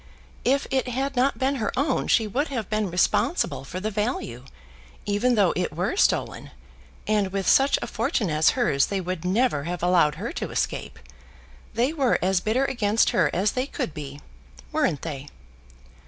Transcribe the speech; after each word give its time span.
If 0.43 0.65
it 0.71 0.87
had 0.87 1.15
not 1.15 1.37
been 1.37 1.57
her 1.57 1.71
own 1.77 2.07
she 2.07 2.25
would 2.25 2.47
have 2.47 2.71
been 2.71 2.89
responsible 2.89 3.63
for 3.63 3.79
the 3.79 3.91
value, 3.91 4.45
even 5.05 5.35
though 5.35 5.53
it 5.55 5.71
were 5.71 5.95
stolen; 5.95 6.49
and 7.05 7.31
with 7.31 7.47
such 7.47 7.77
a 7.83 7.85
fortune 7.85 8.31
as 8.31 8.49
hers 8.57 8.87
they 8.87 8.99
would 8.99 9.23
never 9.23 9.65
have 9.65 9.83
allowed 9.83 10.15
her 10.15 10.33
to 10.33 10.49
escape. 10.49 10.97
They 11.75 11.93
were 11.93 12.17
as 12.19 12.41
bitter 12.41 12.65
against 12.65 13.11
her 13.11 13.29
as 13.31 13.51
they 13.51 13.67
could 13.67 13.93
be; 13.93 14.19
weren't 14.71 15.03
they?" 15.03 15.27